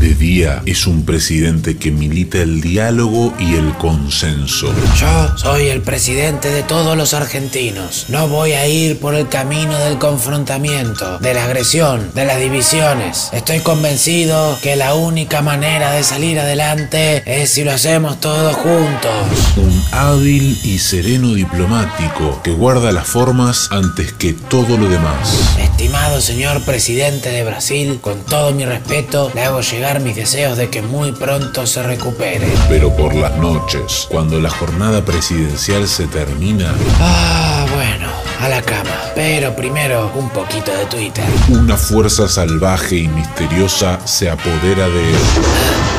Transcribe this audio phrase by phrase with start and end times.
[0.00, 4.72] De día es un presidente que milita el diálogo y el consenso.
[4.98, 8.06] Yo soy el presidente de todos los argentinos.
[8.08, 13.28] No voy a ir por el camino del confrontamiento, de la agresión, de las divisiones.
[13.34, 19.12] Estoy convencido que la única manera de salir adelante es si lo hacemos todos juntos.
[19.58, 25.58] Un hábil y sereno diplomático que guarda las formas antes que todo lo demás.
[25.80, 30.68] Estimado señor presidente de Brasil, con todo mi respeto, le hago llegar mis deseos de
[30.68, 32.46] que muy pronto se recupere.
[32.68, 38.08] Pero por las noches, cuando la jornada presidencial se termina, Ah, bueno,
[38.42, 38.90] a la cama.
[39.14, 41.24] Pero primero un poquito de Twitter.
[41.48, 45.16] una fuerza salvaje y misteriosa se apodera de él.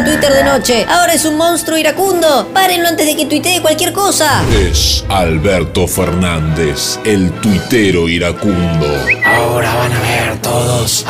[0.00, 0.86] a Twitter de noche?
[0.88, 2.48] Ahora es un monstruo iracundo.
[2.54, 4.42] Párenlo antes de que tuitee cualquier cosa.
[4.50, 8.86] Es Alberto Fernández, el tuitero iracundo.
[9.24, 11.04] Ahora van a ver todos.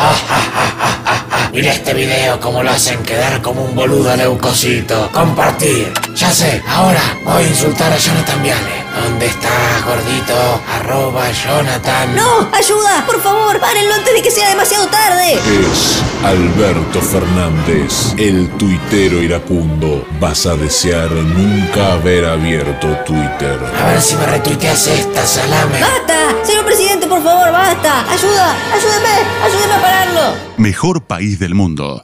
[1.52, 5.08] Mira este video como lo hacen quedar como un boludo leucocito.
[5.12, 5.92] Compartir.
[6.16, 8.79] Ya sé, ahora voy a insultar a Jonathan Viale.
[8.94, 10.34] ¿Dónde estás, gordito?
[10.68, 12.14] Arroba Jonathan.
[12.16, 12.48] ¡No!
[12.52, 13.04] ¡Ayuda!
[13.06, 13.58] ¡Por favor!
[13.60, 15.34] ¡Párenlo antes de que sea demasiado tarde!
[15.34, 20.06] Es Alberto Fernández, el tuitero iracundo.
[20.20, 23.58] Vas a desear nunca haber abierto Twitter.
[23.80, 25.80] A ver si me retuiteas esta, salame.
[25.80, 26.44] ¡Basta!
[26.44, 28.10] Señor presidente, por favor, basta.
[28.10, 28.54] ¡Ayuda!
[28.72, 29.44] ¡Ayúdeme!
[29.44, 30.34] ¡Ayúdeme a pararlo!
[30.56, 31.98] Mejor país del mundo.